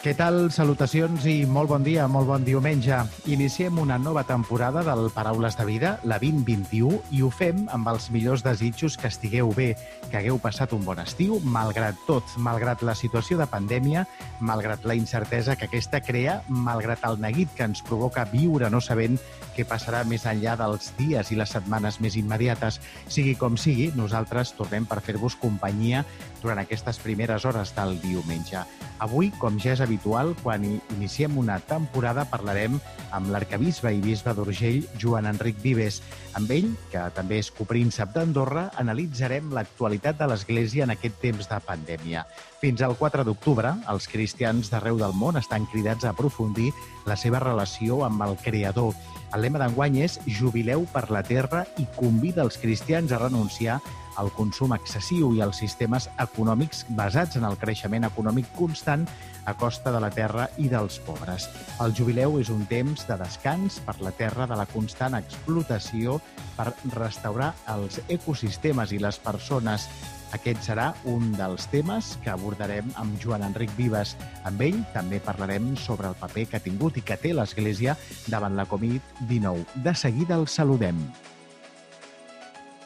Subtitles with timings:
[0.00, 0.46] Què tal?
[0.48, 3.02] Salutacions i molt bon dia, molt bon diumenge.
[3.28, 8.06] Iniciem una nova temporada del Paraules de Vida, la 2021, i ho fem amb els
[8.08, 9.74] millors desitjos que estigueu bé,
[10.08, 14.06] que hagueu passat un bon estiu, malgrat tot, malgrat la situació de pandèmia,
[14.40, 19.20] malgrat la incertesa que aquesta crea, malgrat el neguit que ens provoca viure no sabent
[19.52, 22.80] què passarà més enllà dels dies i les setmanes més immediates.
[23.04, 26.06] Sigui com sigui, nosaltres tornem per fer-vos companyia
[26.40, 28.64] durant aquestes primeres hores del diumenge.
[29.04, 32.76] Avui, com ja és habitual, quan iniciem una temporada parlarem
[33.10, 35.98] amb l'arcabisbe i bisbe d'Urgell, Joan Enric Vives.
[36.38, 41.58] Amb ell, que també és copríncep d'Andorra, analitzarem l'actualitat de l'Església en aquest temps de
[41.66, 42.22] pandèmia.
[42.62, 46.70] Fins al 4 d'octubre, els cristians d'arreu del món estan cridats a aprofundir
[47.10, 48.94] la seva relació amb el Creador.
[49.34, 53.80] El lema d'enguany és Jubileu per la Terra i convida els cristians a renunciar
[54.20, 59.06] al consum excessiu i als sistemes econòmics basats en el creixement econòmic constant
[59.50, 61.48] a costa de la terra i dels pobres.
[61.82, 66.20] El jubileu és un temps de descans per la terra de la constant explotació
[66.56, 69.88] per restaurar els ecosistemes i les persones.
[70.36, 74.14] Aquest serà un dels temes que abordarem amb Joan Enric Vives.
[74.46, 77.98] Amb ell també parlarem sobre el paper que ha tingut i que té l'Església
[78.30, 79.82] davant la Covid-19.
[79.82, 81.02] De seguida el saludem.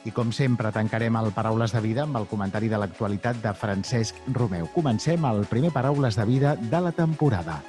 [0.05, 4.19] I com sempre, tancarem el Paraules de Vida amb el comentari de l'actualitat de Francesc
[4.37, 4.69] Romeu.
[4.75, 7.63] Comencem el primer Paraules de Vida de la temporada.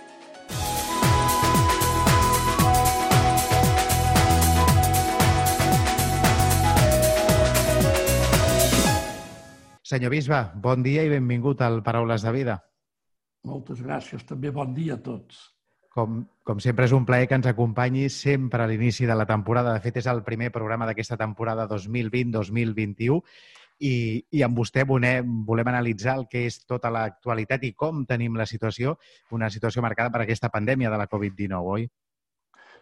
[9.86, 12.60] Senyor Bisbe, bon dia i benvingut al Paraules de Vida.
[13.48, 14.28] Moltes gràcies.
[14.28, 15.55] També bon dia a tots.
[15.96, 19.74] Com, com sempre, és un plaer que ens acompanyi sempre a l'inici de la temporada.
[19.74, 23.22] De fet, és el primer programa d'aquesta temporada 2020-2021
[23.80, 23.94] i,
[24.32, 28.48] i amb vostè volem, volem analitzar el que és tota l'actualitat i com tenim la
[28.48, 28.98] situació,
[29.36, 31.88] una situació marcada per aquesta pandèmia de la Covid-19, oi?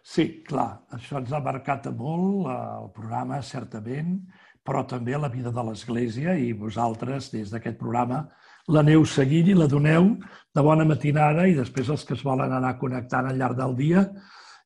[0.04, 4.18] Sí, clar, això ens ha marcat molt eh, el programa, certament,
[4.64, 8.26] però també la vida de l'Església i vosaltres, des d'aquest programa,
[8.72, 10.14] l'aneu seguint i la doneu
[10.54, 14.04] de bona matinada i després els que es volen anar connectant al llarg del dia.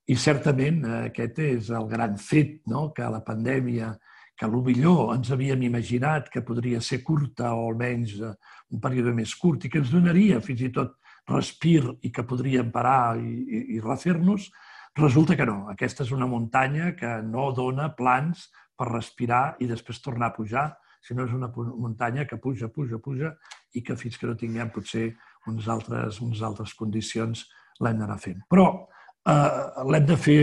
[0.08, 2.88] I certament eh, aquest és el gran fet, no?
[2.94, 3.92] que la pandèmia,
[4.38, 8.32] que lo millor ens havíem imaginat que podria ser curta o almenys eh,
[8.70, 10.94] un període més curt i que ens donaria fins i tot
[11.28, 14.48] respir i que podríem parar i, i, i refer-nos,
[14.96, 15.66] resulta que no.
[15.74, 18.46] Aquesta és una muntanya que no dona plans
[18.78, 20.68] per respirar i després tornar a pujar,
[21.04, 23.34] sinó és una muntanya que puja, puja, puja
[23.74, 25.10] i que fins que no tinguem potser
[25.48, 27.46] unes altres, unes altres condicions
[27.80, 28.40] l'hem d'anar fent.
[28.50, 28.66] Però
[29.28, 30.40] eh, l'hem de fer,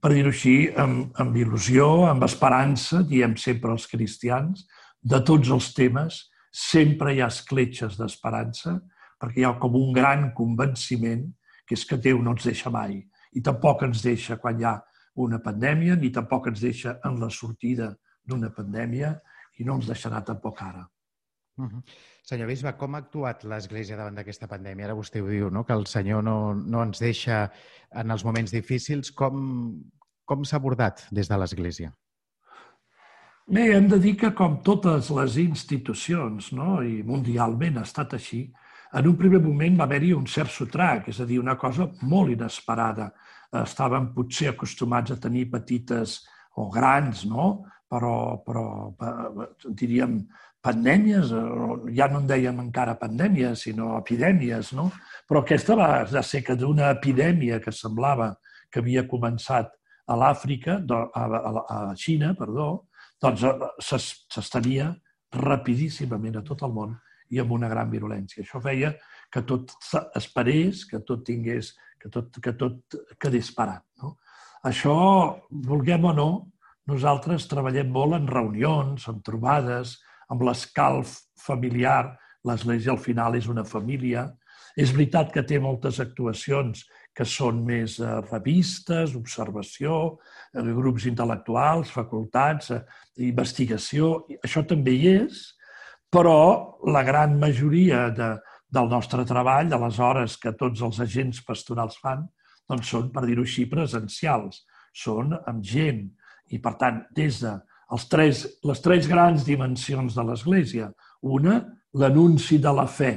[0.00, 4.66] per dir-ho així, amb, amb il·lusió, amb esperança, diem sempre els cristians,
[5.02, 6.22] de tots els temes,
[6.52, 8.76] sempre hi ha escletxes d'esperança,
[9.20, 11.26] perquè hi ha com un gran convenciment
[11.66, 12.98] que és que Déu no ens deixa mai
[13.32, 14.76] i tampoc ens deixa quan hi ha
[15.24, 17.92] una pandèmia, ni tampoc ens deixa en la sortida
[18.24, 19.12] d'una pandèmia
[19.60, 20.86] i no ens deixarà tampoc ara.
[21.58, 21.82] Uh -huh.
[22.22, 24.86] Senyor Bisbe, com ha actuat l'Església davant d'aquesta pandèmia?
[24.86, 25.64] Ara vostè ho diu, no?
[25.66, 27.48] que el Senyor no, no ens deixa
[27.98, 29.10] en els moments difícils.
[29.18, 29.40] Com,
[30.24, 31.90] com s'ha abordat des de l'Església?
[33.52, 36.78] Bé, hem de dir que com totes les institucions, no?
[36.86, 38.44] i mundialment ha estat així,
[38.94, 42.30] en un primer moment va haver-hi un cert sotrac, és a dir, una cosa molt
[42.36, 43.10] inesperada.
[43.64, 46.20] Estàvem potser acostumats a tenir petites
[46.60, 47.64] o grans, no?
[47.92, 48.64] però, però
[49.68, 50.20] diríem
[50.62, 51.32] pandèmies,
[51.96, 54.90] ja no en dèiem encara pandèmies, sinó epidèmies, no?
[55.28, 58.32] Però aquesta va de ser que d'una epidèmia que semblava
[58.70, 59.72] que havia començat
[60.06, 62.68] a l'Àfrica, a, a, a Xina, perdó,
[63.22, 63.98] doncs eh,
[64.30, 64.90] s'estenia
[65.32, 66.94] rapidíssimament a tot el món
[67.32, 68.42] i amb una gran virulència.
[68.42, 68.92] Això feia
[69.32, 69.72] que tot
[70.18, 73.84] esperés, que tot tingués, que tot, que tot quedés parat.
[74.02, 74.16] No?
[74.68, 74.94] Això,
[75.50, 76.30] vulguem o no,
[76.90, 79.96] nosaltres treballem molt en reunions, en trobades,
[80.32, 82.16] amb l'escalf familiar.
[82.48, 84.26] L'Església al final és una família.
[84.76, 89.98] És veritat que té moltes actuacions que són més eh, revistes, observació,
[90.56, 92.80] eh, grups intel·lectuals, facultats, eh,
[93.28, 94.14] investigació.
[94.40, 95.42] Això també hi és,
[96.12, 98.30] però la gran majoria de,
[98.72, 102.24] del nostre treball, de les hores que tots els agents pastorals fan,
[102.68, 104.64] doncs són, per dir-ho així, presencials.
[104.96, 106.06] Són amb gent,
[106.52, 107.52] i, per tant, des de
[107.92, 110.88] els tres, les tres grans dimensions de l'Església.
[111.22, 111.60] Una,
[112.00, 113.12] l'anunci de la fe,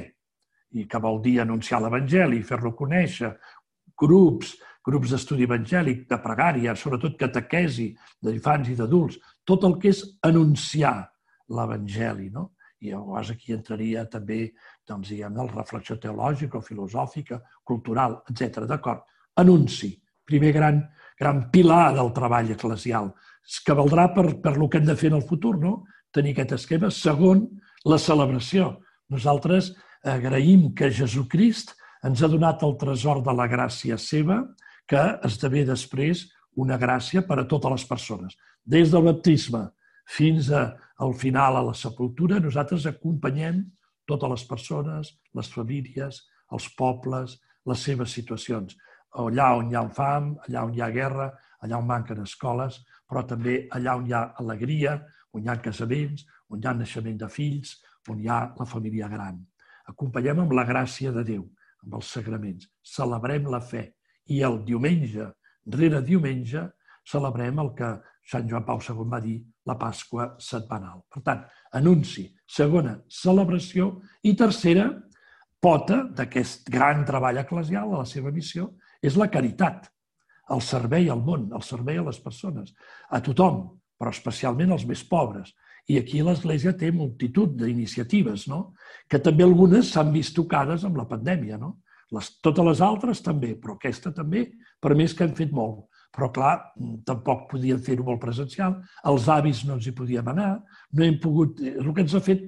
[0.76, 3.32] i que vol dir anunciar l'Evangeli, fer-lo conèixer,
[3.96, 4.56] grups,
[4.86, 7.88] grups d'estudi evangèlic, de pregària, sobretot catequesi
[8.22, 9.16] d'infants i d'adults,
[9.48, 10.98] tot el que és anunciar
[11.48, 12.52] l'Evangeli, no?
[12.84, 14.50] I llavors aquí entraria també,
[14.86, 18.66] doncs, diguem, la reflexió teològica filosòfica, cultural, etc.
[18.68, 19.06] D'acord?
[19.40, 19.94] Anunci,
[20.28, 20.82] primer gran,
[21.20, 23.12] gran pilar del treball eclesial,
[23.64, 25.84] que valdrà per, per lo que hem de fer en el futur, no?
[26.12, 26.90] Tenir aquest esquema.
[26.90, 27.46] Segon,
[27.86, 28.72] la celebració.
[29.12, 29.72] Nosaltres
[30.06, 31.74] agraïm que Jesucrist
[32.06, 34.42] ens ha donat el tresor de la gràcia seva,
[34.86, 36.26] que esdevé després
[36.56, 38.36] una gràcia per a totes les persones.
[38.64, 39.66] Des del baptisme
[40.06, 43.64] fins al final, a la sepultura, nosaltres acompanyem
[44.06, 46.22] totes les persones, les famílies,
[46.54, 48.76] els pobles, les seves situacions.
[49.16, 51.30] Allà on hi ha fam, allà on hi ha guerra,
[51.64, 54.96] allà on manquen escoles, però també allà on hi ha alegria,
[55.32, 57.76] on hi ha casaments, on hi ha naixement de fills,
[58.08, 59.38] on hi ha la família gran.
[59.88, 61.44] Acompanyem amb la gràcia de Déu,
[61.84, 62.68] amb els sagraments.
[62.82, 63.86] Celebrem la fe.
[64.34, 65.30] I el diumenge,
[65.78, 66.64] rere diumenge,
[67.06, 67.94] celebrem el que
[68.26, 69.36] Sant Joan Pau II va dir,
[69.66, 71.04] la Pasqua setmanal.
[71.06, 71.44] Per tant,
[71.78, 72.24] anunci.
[72.46, 74.00] Segona, celebració.
[74.26, 74.88] I tercera,
[75.62, 79.88] pota d'aquest gran treball eclesial, a la seva missió, és la caritat,
[80.54, 82.74] el servei al món, el servei a les persones,
[83.10, 83.64] a tothom,
[83.98, 85.54] però especialment als més pobres.
[85.86, 88.74] I aquí l'Església té multitud d'iniciatives, no?
[89.08, 91.58] que també algunes s'han vist tocades amb la pandèmia.
[91.62, 91.76] No?
[92.14, 94.48] Les, totes les altres també, però aquesta també,
[94.82, 95.86] per més que hem fet molt.
[96.16, 96.54] Però, clar,
[97.04, 98.78] tampoc podíem fer-ho molt presencial.
[99.10, 100.52] Els avis no ens hi podíem anar.
[100.96, 101.60] No hem pogut...
[101.60, 102.46] És el que ens ha fet...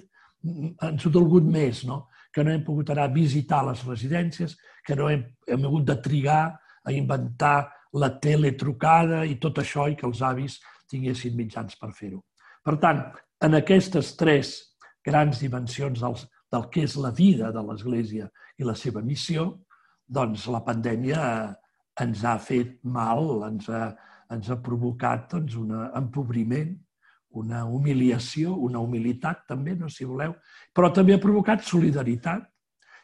[0.86, 2.06] Ens ha dolgut més, no?
[2.32, 5.96] Que no hem pogut anar a visitar les residències, que no hem, hem hagut de
[6.04, 6.42] trigar
[6.84, 10.58] a inventar la teletrucada i tot això i que els avis
[10.88, 12.20] tinguessin mitjans per fer-ho.
[12.64, 13.04] Per tant,
[13.44, 14.56] en aquestes tres
[15.04, 18.28] grans dimensions dels, del que és la vida de l'Església
[18.58, 19.48] i la seva missió,
[20.08, 21.22] doncs la pandèmia
[22.00, 23.88] ens ha fet mal, ens ha,
[24.32, 26.76] ens ha provocat doncs, un empobriment,
[27.36, 30.34] una humiliació, una humilitat també, no si voleu,
[30.74, 32.46] però també ha provocat solidaritat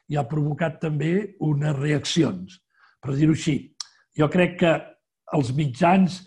[0.09, 2.59] i ha provocat també unes reaccions.
[3.00, 3.56] Per dir-ho així,
[4.17, 4.73] jo crec que
[5.35, 6.23] els mitjans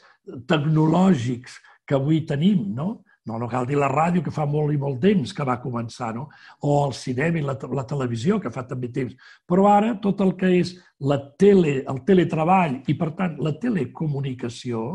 [0.50, 1.58] tecnològics
[1.88, 3.04] que avui tenim, no?
[3.28, 6.14] No, no cal dir la ràdio, que fa molt i molt temps que va començar,
[6.16, 6.30] no?
[6.64, 9.18] o el cinema i la, la televisió, que fa també temps.
[9.44, 14.86] Però ara tot el que és la tele, el teletreball i, per tant, la telecomunicació,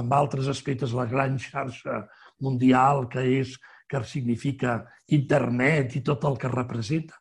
[0.00, 2.06] amb altres aspectes, la gran xarxa
[2.44, 3.56] mundial que és
[3.88, 4.82] que significa
[5.16, 7.16] internet i tot el que representa.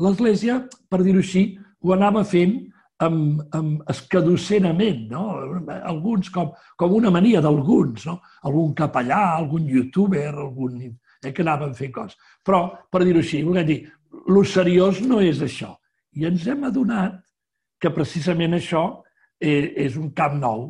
[0.00, 1.44] L'Església, per dir-ho així,
[1.84, 2.56] ho anava fent
[3.04, 5.24] amb, amb escadocerament, no?
[5.78, 8.18] Alguns com, com una mania d'alguns, no?
[8.48, 12.18] Algun capellà, algun youtuber, algun eh, que anaven fent coses.
[12.44, 13.80] Però, per dir-ho així, volem dir,
[14.28, 15.74] lo seriós no és això.
[16.16, 17.20] I ens hem adonat
[17.80, 18.84] que precisament això
[19.40, 20.66] eh, és un camp nou.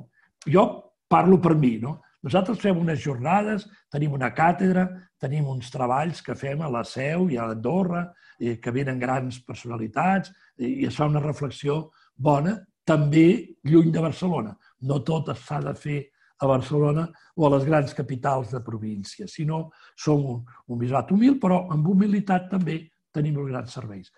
[0.47, 0.67] Jo
[1.11, 1.99] parlo per mi, no?
[2.27, 4.87] Nosaltres fem unes jornades, tenim una càtedra,
[5.21, 9.41] tenim uns treballs que fem a la Seu i a Andorra, eh, que venen grans
[9.45, 11.87] personalitats, i es fa una reflexió
[12.17, 14.55] bona, també lluny de Barcelona.
[14.85, 16.01] No tot s'ha de fer
[16.41, 17.07] a Barcelona
[17.37, 21.89] o a les grans capitals de província, sinó som un, un bisbat humil, però amb
[21.89, 22.83] humilitat també
[23.13, 24.13] tenim els grans serveis.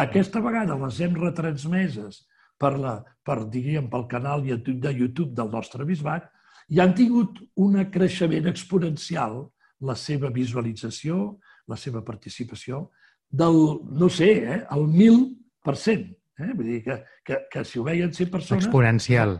[0.00, 2.22] Aquesta vegada les hem retransmeses
[2.60, 6.30] per, la, per diríem, pel canal de YouTube del nostre bisbat
[6.72, 9.42] i han tingut un creixement exponencial
[9.82, 11.38] la seva visualització,
[11.68, 12.86] la seva participació,
[13.28, 13.58] del,
[13.98, 15.24] no sé, eh, el mil
[15.64, 16.06] per cent.
[16.38, 16.50] Eh?
[16.54, 18.64] Vull dir que, que, que si ho veien ser persones...
[18.64, 19.36] Exponencial.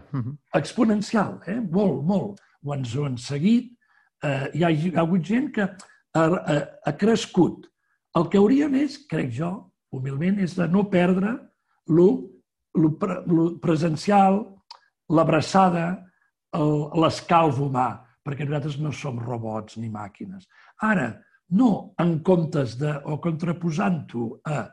[0.58, 1.58] Exponencial, eh?
[1.60, 2.42] molt, molt.
[2.62, 3.72] Ho ens ho han seguit.
[4.22, 7.68] Eh, hi, ha, hi ha hagut gent que ha, ha, ha crescut.
[8.18, 9.52] El que haurien és, crec jo,
[9.94, 11.34] humilment, és de no perdre
[11.88, 12.08] lo,
[12.76, 14.42] lo, pre, lo presencial,
[15.12, 15.86] l'abraçada,
[16.52, 17.88] l'escalf humà,
[18.22, 20.46] perquè nosaltres no som robots ni màquines.
[20.82, 21.12] Ara,
[21.58, 24.66] no en comptes de, o contraposant-ho a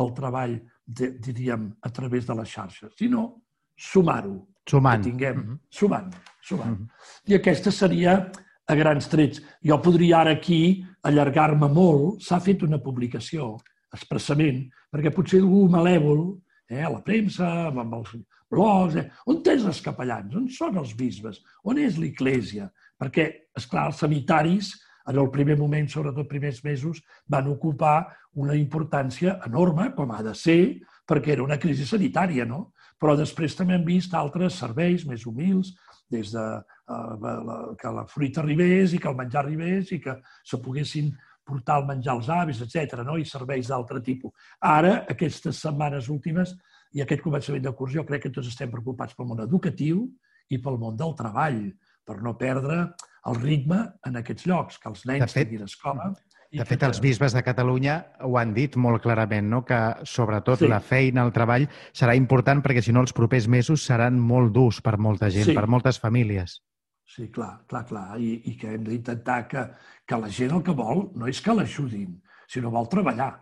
[0.00, 3.28] el treball de, diríem, a través de les xarxes, sinó
[3.76, 4.46] sumar-ho.
[4.66, 5.02] Sumant.
[5.04, 5.58] Que tinguem, mm -hmm.
[5.70, 6.78] sumant, sumant.
[6.78, 7.30] Mm -hmm.
[7.30, 8.30] I aquesta seria
[8.66, 9.42] a grans trets.
[9.62, 12.22] Jo podria ara aquí allargar-me molt.
[12.22, 13.56] S'ha fet una publicació
[13.92, 18.16] expressament, perquè potser algú malèvol, eh, a la premsa, amb els
[18.50, 20.34] blogs, eh, on tens els capellans?
[20.38, 21.42] On són els bisbes?
[21.64, 22.70] On és l'Iglésia?
[22.98, 23.26] Perquè,
[23.56, 24.72] és clar els sanitaris
[25.06, 30.34] en el primer moment, sobretot primers mesos, van ocupar una importància enorme, com ha de
[30.34, 32.72] ser, perquè era una crisi sanitària, no?
[32.98, 35.74] Però després també hem vist altres serveis més humils,
[36.10, 40.14] des de la, que la fruita arribés i que el menjar arribés i que
[40.46, 41.10] se poguessin
[41.46, 43.00] portar el menjar als avis, etc.
[43.06, 43.16] No?
[43.16, 44.34] i serveis d'altre tipus.
[44.60, 46.56] Ara, aquestes setmanes últimes
[46.96, 50.06] i aquest començament de curs, jo crec que tots estem preocupats pel món educatiu
[50.50, 51.60] i pel món del treball,
[52.06, 52.78] per no perdre
[53.26, 56.12] el ritme en aquests llocs, que els nens fet, tinguin escola.
[56.56, 59.64] De fet, els bisbes de Catalunya ho han dit molt clarament, no?
[59.66, 60.70] que sobretot sí.
[60.70, 64.80] la feina, el treball, serà important perquè si no els propers mesos seran molt durs
[64.80, 65.56] per molta gent, sí.
[65.58, 66.60] per moltes famílies.
[67.06, 68.18] Sí, clar, clar, clar.
[68.18, 69.62] I, i que hem d'intentar que,
[70.06, 72.16] que la gent el que vol no és que l'ajudin,
[72.50, 73.32] sinó vol treballar.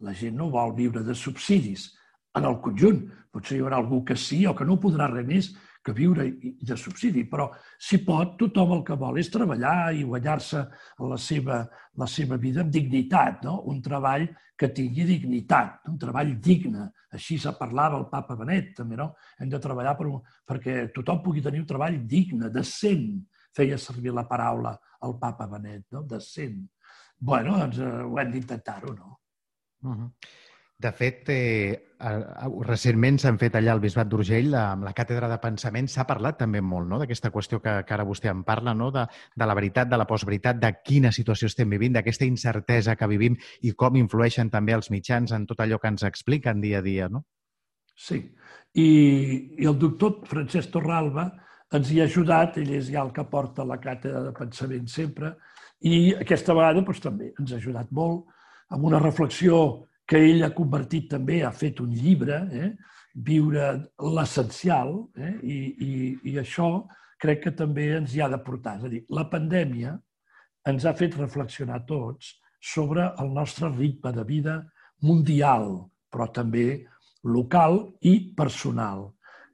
[0.00, 1.90] La gent no vol viure de subsidis
[2.38, 3.02] en el conjunt.
[3.30, 5.50] Potser hi haurà algú que sí o que no podrà res més
[5.82, 7.48] que viure de subsidi, però
[7.80, 10.62] si pot, tothom el que vol és treballar i guanyar-se
[11.08, 11.62] la, seva,
[11.96, 13.62] la seva vida amb dignitat, no?
[13.72, 14.26] un treball
[14.60, 16.90] que tingui dignitat, un treball digne.
[17.16, 19.08] Així se parlava el papa Benet, també, no?
[19.40, 23.16] Hem de treballar per un, perquè tothom pugui tenir un treball digne, decent,
[23.56, 24.76] feia servir la paraula
[25.08, 26.04] el papa Benet, no?
[26.06, 26.60] decent.
[27.18, 29.18] bueno, doncs eh, ho hem d'intentar-ho, no?
[29.82, 30.10] Uh -huh.
[30.80, 31.90] De fet, eh,
[32.64, 36.62] recentment s'han fet allà al Bisbat d'Urgell, amb la càtedra de pensament, s'ha parlat també
[36.64, 37.00] molt no?
[37.02, 38.88] d'aquesta qüestió que, que ara vostè en parla, no?
[38.94, 39.02] de,
[39.36, 43.36] de la veritat, de la postveritat, de quina situació estem vivint, d'aquesta incertesa que vivim
[43.60, 47.10] i com influeixen també els mitjans en tot allò que ens expliquen dia a dia.
[47.12, 47.26] No?
[47.92, 48.22] Sí,
[48.72, 48.88] I,
[49.60, 51.28] i el doctor Francesc Torralba
[51.76, 55.34] ens hi ha ajudat, ell és ja el que porta la càtedra de pensament sempre,
[55.84, 58.24] i aquesta vegada doncs, també ens ha ajudat molt
[58.72, 59.60] amb una reflexió
[60.10, 62.70] que ell ha convertit també, ha fet un llibre, eh?
[63.14, 63.66] viure
[64.16, 65.36] l'essencial, eh?
[65.42, 65.92] I, i,
[66.32, 66.70] i això
[67.20, 68.78] crec que també ens hi ha de portar.
[68.78, 69.94] És a dir, la pandèmia
[70.70, 72.34] ens ha fet reflexionar tots
[72.72, 74.56] sobre el nostre ritme de vida
[75.06, 76.82] mundial, però també
[77.24, 79.10] local i personal.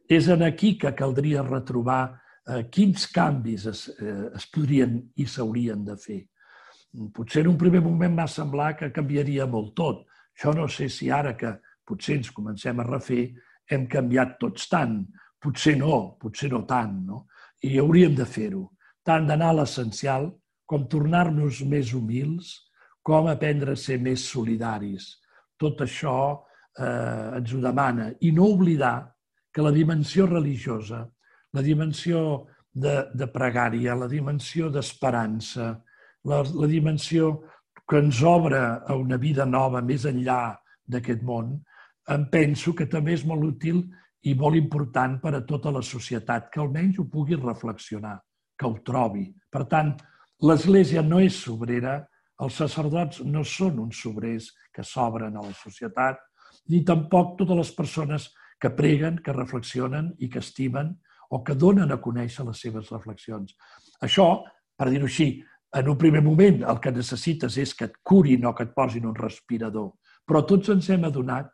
[0.09, 5.85] És en aquí que caldria retrobar eh, quins canvis es, eh, es podrien i s'haurien
[5.85, 6.21] de fer.
[7.13, 10.07] Potser en un primer moment va semblar que canviaria molt tot,
[10.43, 11.55] jo no sé si ara que
[11.87, 13.29] potser ens comencem a refer
[13.71, 15.01] hem canviat tots tant.
[15.43, 17.27] Potser no, potser no tant, no?
[17.63, 18.65] I hauríem de fer-ho.
[19.07, 20.31] Tant d'anar a l'essencial
[20.67, 22.53] com tornar-nos més humils,
[23.07, 25.13] com aprendre a ser més solidaris.
[25.57, 28.11] Tot això eh, ens ho demana.
[28.21, 28.97] I no oblidar
[29.55, 31.05] que la dimensió religiosa,
[31.55, 35.71] la dimensió de, de pregària, la dimensió d'esperança,
[36.27, 37.31] la, la dimensió
[37.87, 41.55] que ens obre a una vida nova més enllà d'aquest món,
[42.11, 43.83] em penso que també és molt útil
[44.27, 48.19] i molt important per a tota la societat, que almenys ho pugui reflexionar,
[48.59, 49.29] que ho trobi.
[49.51, 49.95] Per tant,
[50.43, 52.01] l'Església no és sobrera,
[52.43, 56.19] els sacerdots no són uns sobrers que s'obren a la societat,
[56.69, 58.29] ni tampoc totes les persones
[58.61, 60.95] que preguen, que reflexionen i que estimen
[61.31, 63.55] o que donen a conèixer les seves reflexions.
[64.03, 64.43] Això,
[64.77, 65.31] per dir-ho així,
[65.77, 69.07] en un primer moment el que necessites és que et curin o que et posin
[69.09, 69.93] un respirador.
[70.27, 71.51] Però tots ens hem adonat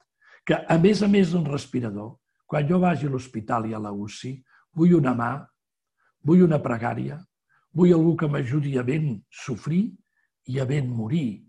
[0.47, 2.15] que, a més a més d'un respirador,
[2.47, 4.37] quan jo vagi a l'hospital i a la UCI,
[4.79, 5.33] vull una mà,
[6.23, 7.19] vull una pregària,
[7.75, 9.85] vull algú que m'ajudi a ben sofrir
[10.53, 11.43] i a ben morir.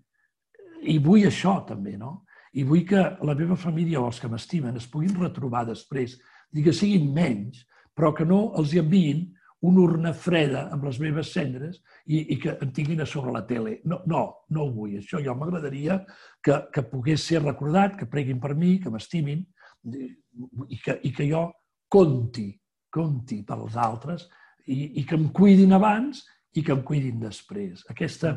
[0.83, 2.23] I vull això també, no?
[2.53, 6.17] I vull que la meva família o els que m'estimen es puguin retrobar després,
[6.53, 7.63] i que siguin menys,
[7.93, 9.25] però que no els hi enviïn
[9.63, 13.45] una urna freda amb les meves cendres i, i que em tinguin a sobre la
[13.47, 13.77] tele.
[13.87, 14.97] No, no, no ho vull.
[14.99, 16.01] Això jo m'agradaria
[16.43, 19.43] que, que pogués ser recordat, que preguin per mi, que m'estimin
[19.87, 21.45] i que, i que jo
[21.91, 22.49] conti,
[22.91, 24.27] conti pels altres
[24.67, 27.85] i, i que em cuidin abans i que em cuidin després.
[27.89, 28.35] Aquesta,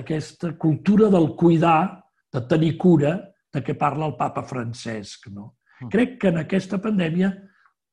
[0.00, 2.00] aquesta cultura del cuidar,
[2.32, 3.18] de tenir cura,
[3.54, 5.28] de què parla el papa Francesc.
[5.30, 5.52] No?
[5.80, 5.90] Mm.
[5.92, 7.30] Crec que en aquesta pandèmia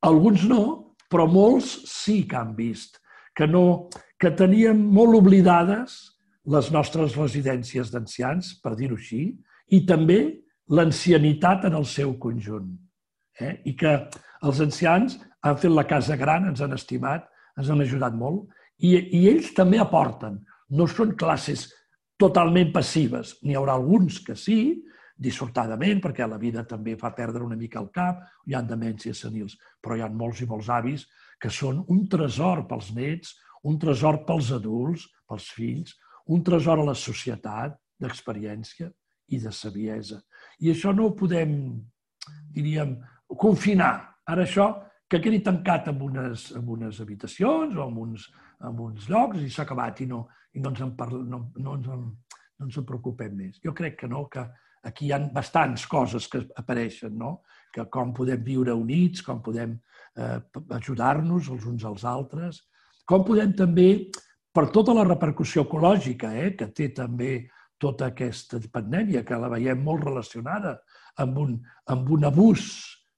[0.08, 0.62] alguns no,
[1.12, 2.98] però molts sí que han vist
[3.36, 3.88] que, no,
[4.20, 5.98] que teníem molt oblidades
[6.52, 9.28] les nostres residències d'ancians, per dir-ho així,
[9.72, 10.20] i també
[10.72, 12.72] l'ancianitat en el seu conjunt.
[13.40, 13.54] Eh?
[13.70, 13.92] I que
[14.42, 17.28] els ancians han fet la casa gran, ens han estimat,
[17.58, 18.48] ens han ajudat molt,
[18.82, 20.40] i, i ells també aporten.
[20.72, 21.68] No són classes
[22.20, 23.36] totalment passives.
[23.42, 24.82] N'hi haurà alguns que sí,
[25.16, 29.56] dissortadament, perquè la vida també fa perdre una mica el cap, hi ha demències senils,
[29.80, 31.06] però hi ha molts i molts avis
[31.42, 33.34] que són un tresor pels nets,
[33.66, 35.96] un tresor pels adults, pels fills,
[36.30, 38.90] un tresor a la societat d'experiència
[39.32, 40.20] i de saviesa.
[40.62, 41.52] I això no ho podem,
[42.54, 42.96] diríem,
[43.38, 43.94] confinar.
[44.28, 44.68] Ara això
[45.10, 48.28] que quedi tancat en unes, en unes habitacions o en uns,
[48.64, 51.76] en uns llocs i s'ha acabat i, no, i no, ens en parla, no, no,
[51.76, 52.06] ens en,
[52.58, 53.58] no ens en preocupem més.
[53.64, 54.46] Jo crec que no, que
[54.82, 57.40] aquí hi ha bastants coses que apareixen, no?
[57.72, 59.78] que com podem viure units, com podem
[60.18, 60.38] eh,
[60.76, 62.60] ajudar-nos els uns als altres,
[63.08, 64.10] com podem també,
[64.52, 67.48] per tota la repercussió ecològica eh, que té també
[67.80, 70.76] tota aquesta pandèmia, que la veiem molt relacionada
[71.22, 71.54] amb un,
[71.90, 72.66] amb un abús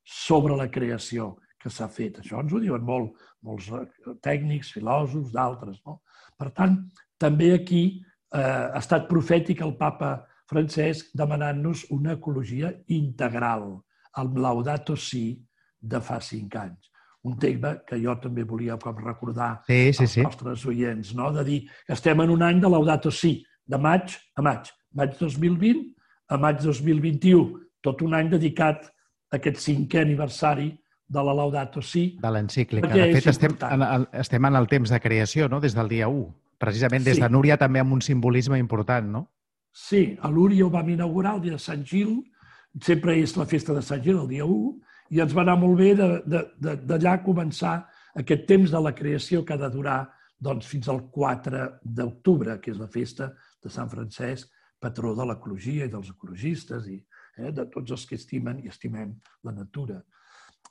[0.04, 2.21] sobre la creació que s'ha fet.
[2.21, 3.85] Això ens ho diuen molt, molts eh,
[4.25, 5.80] tècnics, filòsofs, d'altres.
[5.85, 5.99] No?
[6.38, 6.78] Per tant,
[7.21, 10.14] també aquí eh, ha estat profètic el papa
[10.50, 13.80] Francesc demanant-nos una ecologia integral,
[14.20, 15.38] el Laudato Si
[15.80, 16.90] de fa cinc anys.
[17.24, 20.22] Un tema que jo també volia com recordar sí, sí, als sí.
[20.22, 21.30] nostres oients, no?
[21.32, 24.68] de dir que estem en un any de Laudato Si, de maig a maig.
[24.92, 25.94] Maig 2020
[26.28, 27.60] a maig 2021.
[27.80, 28.84] Tot un any dedicat
[29.32, 30.70] a aquest cinquè aniversari
[31.08, 32.18] de la Laudato Si.
[32.20, 32.88] De l'encíclica.
[32.92, 36.08] De fet, estem en, el, estem en el temps de creació, no?, des del dia
[36.08, 36.28] 1.
[36.60, 37.22] Precisament des Sí.
[37.24, 39.30] de Núria també amb un simbolisme important, no?
[39.75, 42.21] Sí, a Lúria ho vam inaugurar el dia de Sant Gil,
[42.81, 44.69] sempre és la festa de Sant Gil, el dia 1,
[45.14, 47.81] i ens va anar molt bé d'allà començar
[48.23, 50.04] aquest temps de la creació que ha de durar
[50.38, 55.88] doncs, fins al 4 d'octubre, que és la festa de Sant Francesc, patró de l'ecologia
[55.88, 59.99] i dels ecologistes i eh, de tots els que estimen i estimem la natura.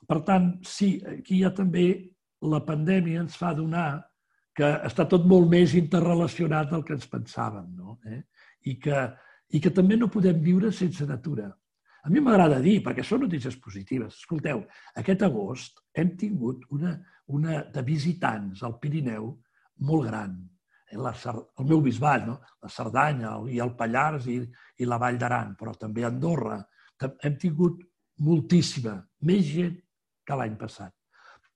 [0.08, 1.88] Per tant, sí, aquí hi ha també
[2.44, 4.04] la pandèmia ens fa donar
[4.54, 7.98] que està tot molt més interrelacionat del que ens pensàvem, no?
[8.06, 8.22] Eh?
[8.64, 9.04] I, que,
[9.56, 11.50] i que també no podem viure sense natura.
[12.04, 14.60] A mi m'agrada dir, perquè són notícies positives, escolteu,
[15.00, 16.98] aquest agost hem tingut una,
[17.32, 19.30] una de visitants al Pirineu
[19.88, 20.34] molt gran.
[21.00, 21.14] La,
[21.58, 22.36] el meu bisbat, no?
[22.62, 24.36] la Cerdanya i el Pallars i,
[24.78, 26.60] i la Vall d'Aran, però també Andorra.
[27.00, 27.80] Hem tingut
[28.22, 29.80] moltíssima, més gent
[30.24, 30.92] que l'any passat.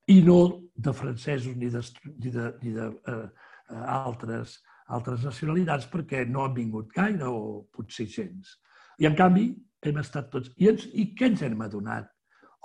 [0.08, 0.38] I no
[0.74, 1.84] de francesos ni de,
[2.16, 3.20] ni de, ni de eh,
[3.68, 4.56] eh, altres,
[4.96, 8.54] altres nacionalitats perquè no han vingut gaire o potser gens.
[8.98, 9.50] I en canvi
[9.84, 10.50] hem estat tots...
[10.56, 12.08] I, ens, i què ens hem adonat?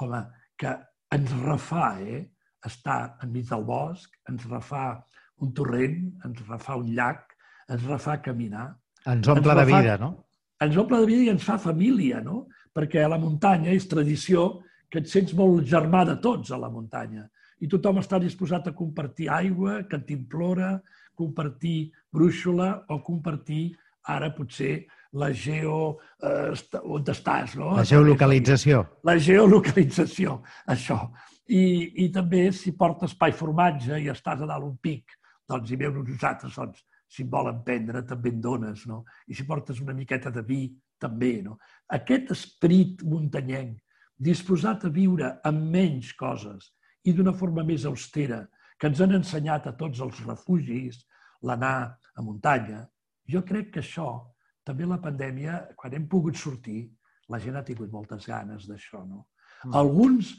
[0.02, 0.22] Home,
[0.58, 0.72] que
[1.14, 2.24] ens refà, eh?
[2.66, 4.86] Estar enmig del bosc, ens refà
[5.44, 7.34] un torrent, ens refà un llac,
[7.70, 8.70] ens refà caminar,
[9.04, 10.10] Ens omple Ens de refà- vida, no?
[10.64, 12.46] ens omple de vida i ens fa família, no?
[12.72, 16.70] Perquè a la muntanya és tradició que et sents molt germà de tots a la
[16.72, 17.26] muntanya.
[17.60, 20.78] I tothom està disposat a compartir aigua, cantimplora,
[21.18, 23.74] compartir brúixola o compartir
[24.10, 26.00] ara potser la geo...
[26.22, 27.74] Eh, on estàs, no?
[27.78, 28.82] La geolocalització.
[29.08, 30.40] La geolocalització,
[30.74, 31.00] això.
[31.48, 31.64] I,
[32.06, 35.16] I també si portes pa i formatge i estàs a dalt un pic,
[35.50, 36.84] doncs hi veu nosaltres, doncs,
[37.14, 39.04] si en volen prendre, també en dones, no?
[39.30, 40.66] I si portes una miqueta de vi,
[41.00, 41.60] també, no?
[41.94, 43.78] Aquest esperit muntanyenc,
[44.18, 46.72] disposat a viure amb menys coses
[47.04, 48.44] i d'una forma més austera,
[48.84, 50.98] que ens han ensenyat a tots els refugis,
[51.48, 52.82] l'anar a muntanya,
[53.32, 54.10] jo crec que això,
[54.68, 56.90] també la pandèmia, quan hem pogut sortir,
[57.32, 59.22] la gent ha tingut moltes ganes d'això, no?
[59.64, 59.78] Mm.
[59.80, 60.34] Alguns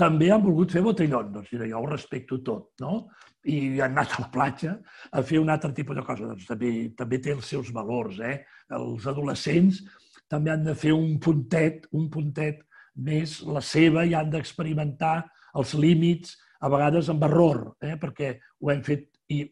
[0.00, 3.02] també han volgut fer botellón, doncs mira, jo ho respecto tot, no?
[3.44, 4.74] I han anat a la platja
[5.12, 6.32] a fer un altre tipus de cosa.
[6.32, 8.38] Doncs també, també té els seus valors, eh?
[8.80, 9.84] Els adolescents
[10.32, 12.64] també han de fer un puntet, un puntet
[12.96, 15.18] més la seva i han d'experimentar
[15.60, 17.96] els límits, a vegades amb error, eh?
[18.00, 19.42] perquè ho hem fet i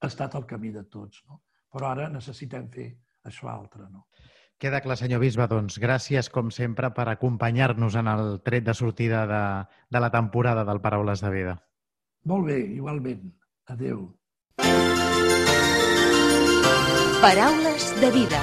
[0.00, 1.22] ha estat el camí de tots.
[1.28, 1.42] No?
[1.72, 2.88] Però ara necessitem fer
[3.26, 3.86] això altre.
[3.90, 4.06] No?
[4.58, 9.26] Queda clar, senyor Bisbe, doncs gràcies, com sempre, per acompanyar-nos en el tret de sortida
[9.28, 9.42] de,
[9.92, 11.58] de la temporada del Paraules de Vida.
[12.26, 13.28] Molt bé, igualment.
[13.70, 14.06] Adeu.
[17.20, 18.40] Paraules de vida.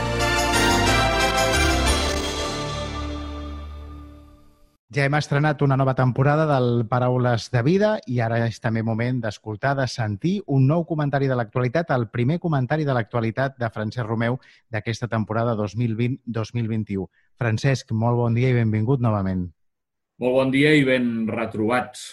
[4.93, 9.23] Ja hem estrenat una nova temporada del Paraules de Vida i ara és també moment
[9.23, 14.05] d'escoltar, de sentir un nou comentari de l'actualitat, el primer comentari de l'actualitat de Francesc
[14.05, 14.37] Romeu
[14.69, 17.07] d'aquesta temporada 2020-2021.
[17.41, 19.47] Francesc, molt bon dia i benvingut novament.
[20.21, 22.05] Molt bon dia i ben retrobats.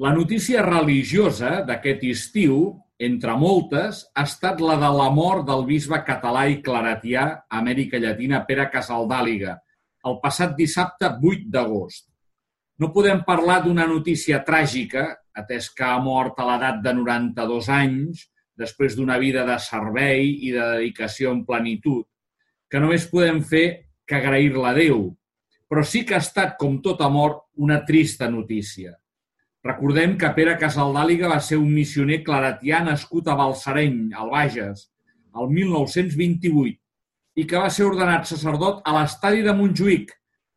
[0.00, 2.56] La notícia religiosa d'aquest estiu,
[2.96, 8.00] entre moltes, ha estat la de la mort del bisbe català i claretià a Amèrica
[8.00, 9.58] Llatina Pere Casaldàliga,
[10.08, 12.13] el passat dissabte 8 d'agost.
[12.82, 18.24] No podem parlar d'una notícia tràgica, atès que ha mort a l'edat de 92 anys,
[18.58, 22.06] després d'una vida de servei i de dedicació en plenitud,
[22.70, 23.66] que només podem fer
[24.06, 25.06] que agrair-la a Déu,
[25.70, 28.96] però sí que ha estat, com tota mort, una trista notícia.
[29.64, 34.88] Recordem que Pere Casaldàliga va ser un missioner claretià nascut a Balsareny, al Bages,
[35.38, 36.76] el 1928,
[37.38, 40.12] i que va ser ordenat sacerdot a l'estadi de Montjuïc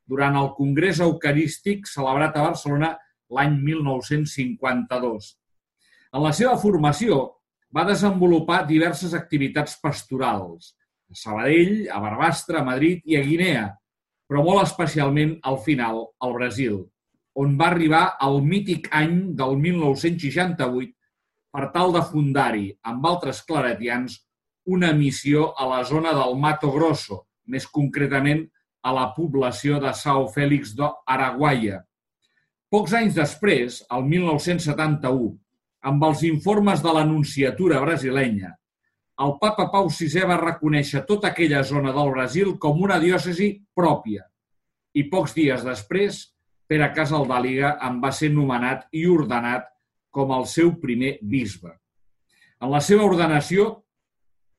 [0.07, 2.93] durant el Congrés Eucarístic celebrat a Barcelona
[3.35, 5.33] l'any 1952.
[6.15, 7.19] En la seva formació
[7.75, 10.73] va desenvolupar diverses activitats pastorals,
[11.11, 13.65] a Sabadell, a Barbastre, a Madrid i a Guinea,
[14.27, 16.79] però molt especialment al final al Brasil,
[17.37, 20.93] on va arribar al mític any del 1968
[21.53, 24.19] per tal de fundar-hi, amb altres claretians,
[24.67, 28.43] una missió a la zona del Mato Grosso, més concretament
[28.87, 31.81] a la població de São Félix do Araguaia.
[32.71, 35.27] Pocs anys després, el 1971,
[35.91, 38.53] amb els informes de l'Anunciatura brasilenya,
[39.25, 44.27] el papa Pau VI va reconèixer tota aquella zona del Brasil com una diòcesi pròpia
[44.97, 46.19] i pocs dies després
[46.67, 49.67] Pere Casaldàliga en va ser nomenat i ordenat
[50.11, 51.71] com el seu primer bisbe.
[52.59, 53.67] En la seva ordenació,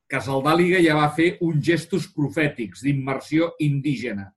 [0.08, 4.30] Casaldàliga ja va fer uns gestos profètics d'immersió indígena,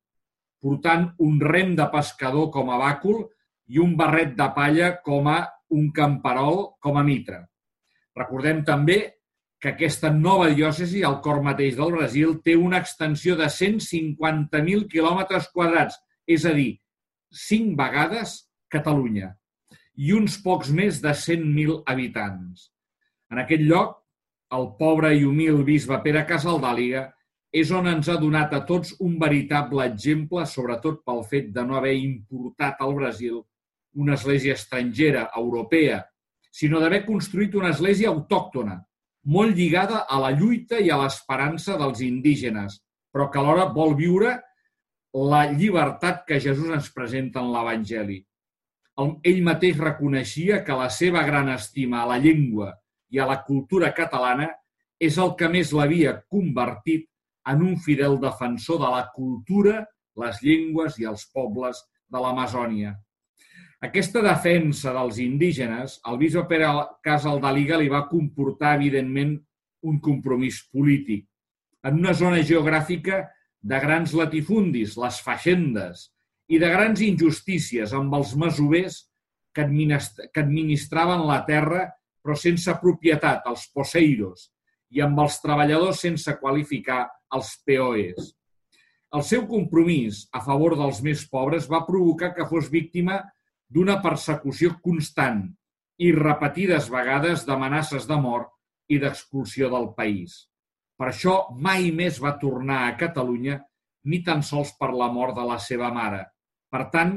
[0.59, 3.23] portant un rem de pescador com a bàcul
[3.71, 5.39] i un barret de palla com a
[5.71, 7.39] un camperol com a mitra.
[8.19, 8.99] Recordem també
[9.61, 15.47] que aquesta nova diòcesi, al cor mateix del Brasil, té una extensió de 150.000 quilòmetres
[15.53, 16.73] quadrats, és a dir,
[17.31, 19.33] cinc vegades Catalunya,
[19.95, 22.71] i uns pocs més de 100.000 habitants.
[23.31, 24.00] En aquest lloc,
[24.55, 27.05] el pobre i humil bisbe Pere Casaldàliga
[27.61, 31.77] és on ens ha donat a tots un veritable exemple, sobretot pel fet de no
[31.79, 33.41] haver importat al Brasil
[33.99, 35.99] una església estrangera, europea,
[36.51, 38.77] sinó d'haver construït una església autòctona,
[39.35, 42.79] molt lligada a la lluita i a l'esperança dels indígenes,
[43.11, 44.37] però que alhora vol viure
[45.11, 48.21] la llibertat que Jesús ens presenta en l'Evangeli.
[49.27, 52.71] Ell mateix reconeixia que la seva gran estima a la llengua
[53.11, 54.49] i a la cultura catalana
[55.01, 57.07] és el que més l'havia convertit
[57.51, 59.81] en un fidel defensor de la cultura,
[60.21, 62.93] les llengües i els pobles de l'Amazònia.
[63.81, 66.69] Aquesta defensa dels indígenes, el bisbe Pere
[67.01, 69.39] Casaldaliga li va comportar, evidentment,
[69.89, 71.25] un compromís polític.
[71.81, 73.23] En una zona geogràfica
[73.61, 76.11] de grans latifundis, les faixendes,
[76.51, 78.99] i de grans injustícies amb els masovers
[79.55, 81.87] que, administraven la terra
[82.21, 84.49] però sense propietat, els poseiros,
[84.91, 87.05] i amb els treballadors sense qualificar,
[87.35, 88.33] els peoes.
[89.15, 93.19] El seu compromís a favor dels més pobres va provocar que fos víctima
[93.71, 95.43] d'una persecució constant
[95.99, 98.51] i repetides vegades d'amenaces de mort
[98.91, 100.45] i d'expulsió del país.
[100.99, 103.59] Per això mai més va tornar a Catalunya
[104.11, 106.23] ni tan sols per la mort de la seva mare.
[106.71, 107.15] Per tant,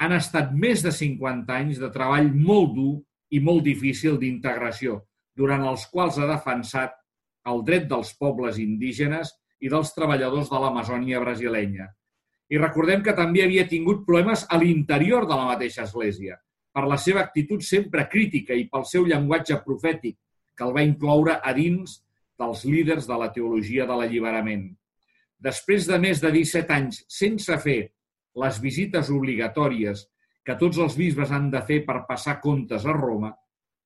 [0.00, 2.94] han estat més de 50 anys de treball molt dur
[3.34, 5.00] i molt difícil d'integració,
[5.34, 6.94] durant els quals ha defensat
[7.50, 11.88] el dret dels pobles indígenes i dels treballadors de l'Amazònia brasilenya.
[12.52, 16.38] I recordem que també havia tingut problemes a l'interior de la mateixa Església,
[16.74, 20.16] per la seva actitud sempre crítica i pel seu llenguatge profètic,
[20.54, 22.00] que el va incloure a dins
[22.38, 24.68] dels líders de la teologia de l'alliberament.
[25.42, 27.80] Després de més de 17 anys sense fer
[28.42, 30.06] les visites obligatòries
[30.44, 33.32] que tots els bisbes han de fer per passar comptes a Roma,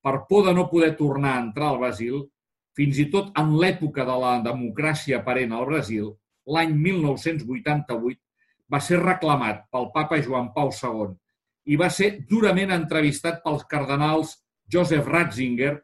[0.02, 2.24] per por de no poder tornar a entrar al Brasil,
[2.78, 6.10] fins i tot en l'època de la democràcia aparent al Brasil,
[6.46, 8.20] l'any 1988,
[8.68, 11.14] va ser reclamat pel papa Joan Pau II
[11.72, 14.36] i va ser durament entrevistat pels cardenals
[14.68, 15.74] Joseph Ratzinger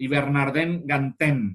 [0.00, 1.46] i Bernardin Ganten,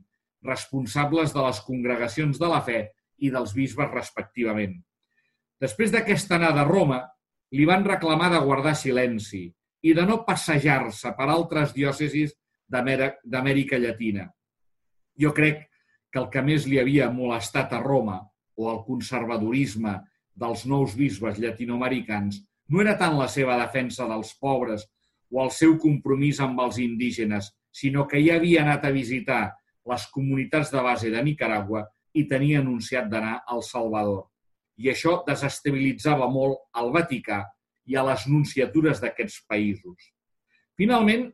[0.45, 2.81] responsables de les congregacions de la fe
[3.19, 4.77] i dels bisbes respectivament.
[5.59, 7.01] Després d'aquesta anada a Roma,
[7.51, 9.47] li van reclamar de guardar silenci
[9.81, 12.35] i de no passejar-se per altres diòcesis
[12.69, 14.27] d'Amèrica Llatina.
[15.19, 15.65] Jo crec
[16.11, 18.19] que el que més li havia molestat a Roma,
[18.59, 19.93] o el conservadorisme
[20.35, 24.85] dels nous bisbes llatinoamericans no era tant la seva defensa dels pobres
[25.31, 29.41] o el seu compromís amb els indígenes, sinó que ja havia anat a visitar
[29.89, 34.27] les comunitats de base de Nicaragua i tenia anunciat d'anar al Salvador.
[34.79, 37.43] I això desestabilitzava molt al Vaticà
[37.89, 40.09] i a les nunciatures d'aquests països.
[40.79, 41.27] Finalment,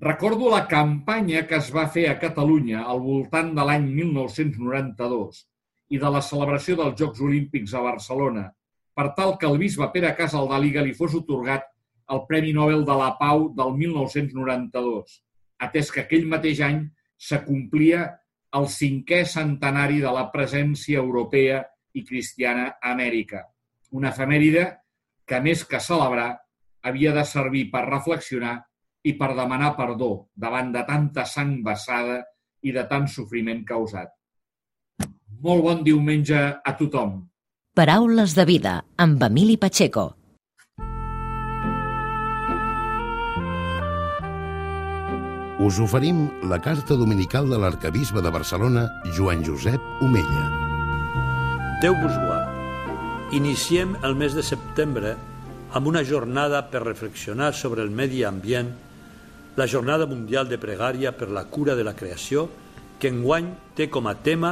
[0.00, 5.44] recordo la campanya que es va fer a Catalunya al voltant de l'any 1992,
[5.90, 8.46] i de la celebració dels Jocs Olímpics a Barcelona,
[8.94, 11.66] per tal que el bisbe Pere Casaldàliga li fos otorgat
[12.14, 15.18] el Premi Nobel de la Pau del 1992,
[15.66, 16.80] atès que aquell mateix any
[17.28, 18.06] s'acomplia
[18.58, 21.60] el cinquè centenari de la presència europea
[21.94, 23.44] i cristiana a Amèrica,
[23.90, 24.66] una efemèride
[25.26, 26.34] que, més que celebrar,
[26.82, 28.56] havia de servir per reflexionar
[29.04, 32.20] i per demanar perdó davant de tanta sang vessada
[32.62, 34.12] i de tant sofriment causat.
[35.40, 37.20] Molt bon diumenge a tothom.
[37.76, 40.10] Paraules de vida amb Emili Pacheco.
[45.60, 50.69] Us oferim la carta dominical de l'arcabisbe de Barcelona, Joan Josep Omella.
[51.80, 53.32] Déu vos guard.
[53.32, 55.14] Iniciem el mes de setembre
[55.72, 58.68] amb una jornada per reflexionar sobre el medi ambient,
[59.56, 62.44] la Jornada Mundial de Pregària per la Cura de la Creació
[63.00, 64.50] que enguany té com a tema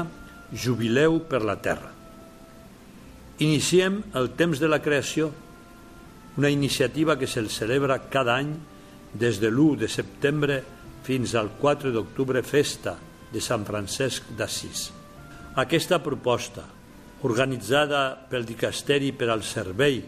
[0.56, 1.90] Jubileu per la Terra.
[3.44, 5.28] Iniciem el temps de la creació,
[6.40, 8.56] una iniciativa que se'l celebra cada any
[9.12, 10.62] des de l'1 de setembre
[11.04, 12.96] fins al 4 d'octubre, festa
[13.28, 14.88] de Sant Francesc d'Assís.
[15.60, 16.77] Aquesta proposta,
[17.26, 19.98] organitzada pel Dicasteri per al Servei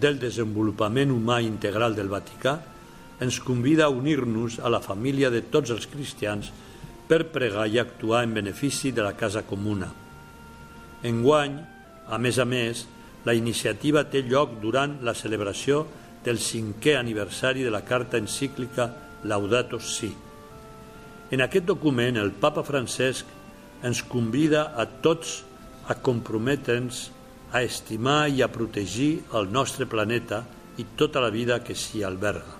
[0.00, 2.58] del Desenvolupament Humà Integral del Vaticà,
[3.20, 6.50] ens convida a unir-nos a la família de tots els cristians
[7.08, 9.90] per pregar i actuar en benefici de la casa comuna.
[11.02, 11.56] Enguany,
[12.08, 12.86] a més a més,
[13.24, 15.84] la iniciativa té lloc durant la celebració
[16.24, 18.90] del cinquè aniversari de la carta encíclica
[19.24, 20.10] Laudato Si.
[21.30, 23.26] En aquest document, el papa Francesc
[23.84, 25.40] ens convida a tots
[25.90, 27.08] a comprometre'ns
[27.50, 30.44] a estimar i a protegir el nostre planeta
[30.78, 32.56] i tota la vida que s'hi alberga.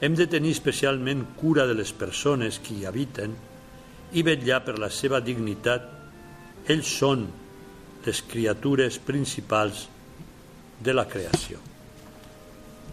[0.00, 3.34] Hem de tenir especialment cura de les persones que hi habiten
[4.14, 5.88] i vetllar per la seva dignitat.
[6.70, 7.24] Ells són
[8.06, 9.86] les criatures principals
[10.78, 11.58] de la creació.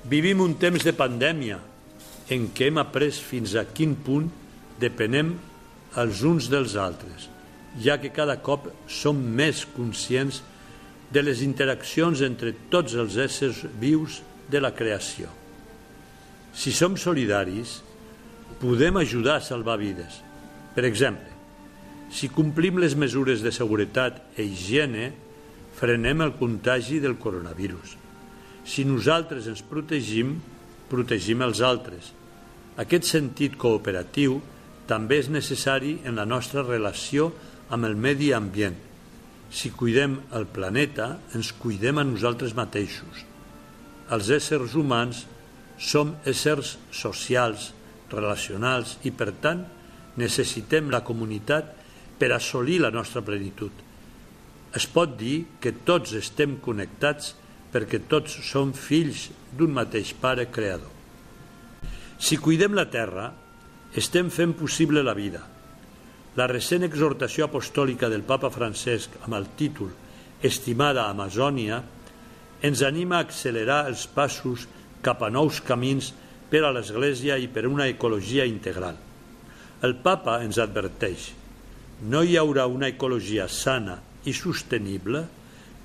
[0.10, 1.60] Vivim un temps de pandèmia
[2.34, 4.30] en què hem après fins a quin punt
[4.80, 5.36] depenem
[6.02, 7.28] els uns dels altres,
[7.82, 10.42] ja que cada cop som més conscients
[11.14, 15.30] de les interaccions entre tots els éssers vius de la creació.
[16.54, 17.82] Si som solidaris,
[18.62, 20.22] podem ajudar a salvar vides.
[20.74, 21.30] Per exemple,
[22.14, 25.12] si complim les mesures de seguretat i higiene,
[25.74, 27.98] frenem el contagi del coronavirus.
[28.66, 30.38] Si nosaltres ens protegim,
[30.90, 32.14] protegim els altres.
[32.78, 34.40] Aquest sentit cooperatiu
[34.88, 38.78] també és necessari en la nostra relació amb el medi ambient.
[39.50, 43.26] Si cuidem el planeta, ens cuidem a nosaltres mateixos.
[44.14, 45.24] Els éssers humans
[45.82, 47.72] som éssers socials,
[48.14, 49.64] relacionals i, per tant,
[50.22, 51.72] necessitem la comunitat
[52.20, 53.72] per assolir la nostra plenitud.
[54.74, 57.34] Es pot dir que tots estem connectats
[57.74, 60.92] perquè tots som fills d'un mateix pare creador.
[62.22, 63.32] Si cuidem la terra,
[63.98, 65.42] estem fent possible la vida.
[66.34, 69.92] La recent exhortació apostòlica del papa Francesc amb el títol
[70.50, 71.78] Estimada Amazònia
[72.66, 74.66] ens anima a accelerar els passos
[75.06, 76.10] cap a nous camins
[76.50, 78.98] per a l'Església i per una ecologia integral.
[79.86, 81.30] El papa ens adverteix
[82.10, 85.28] no hi haurà una ecologia sana i sostenible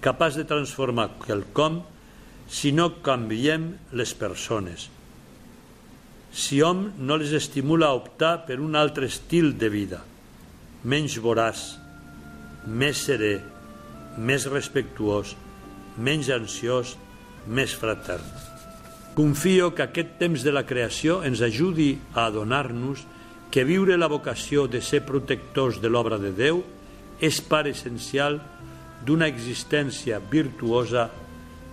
[0.01, 1.83] capaç de transformar quelcom
[2.49, 4.89] si no canviem les persones.
[6.33, 10.07] Si hom no les estimula a optar per un altre estil de vida,
[10.85, 11.79] menys voraç,
[12.67, 13.39] més serè,
[14.19, 15.35] més respectuós,
[15.99, 16.97] menys ansiós,
[17.47, 18.27] més fratern.
[19.19, 23.03] Confio que aquest temps de la creació ens ajudi a adonar-nos
[23.51, 26.63] que viure la vocació de ser protectors de l'obra de Déu
[27.19, 28.39] és part essencial
[29.07, 31.09] d'una existència virtuosa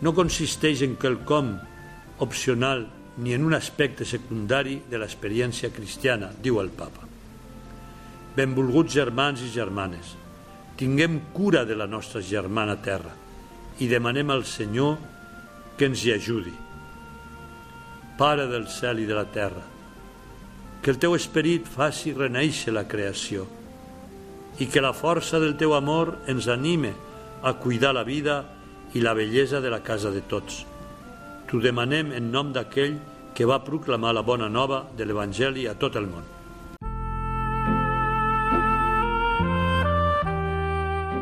[0.02, 1.54] no consisteix en quelcom
[2.26, 2.88] opcional
[3.18, 7.15] ni en un aspecte secundari de l'experiència cristiana, diu el papa.
[8.36, 10.10] Benvolguts germans i germanes,
[10.76, 13.14] tinguem cura de la nostra germana terra
[13.80, 14.98] i demanem al Senyor
[15.78, 16.52] que ens hi ajudi.
[18.20, 19.64] Pare del cel i de la terra,
[20.84, 23.48] que el teu esperit faci reneixer la creació
[24.60, 26.92] i que la força del teu amor ens anime
[27.42, 28.42] a cuidar la vida
[28.96, 30.66] i la bellesa de la casa de tots.
[31.48, 33.00] T'ho demanem en nom d'aquell
[33.36, 36.35] que va proclamar la bona nova de l'Evangeli a tot el món.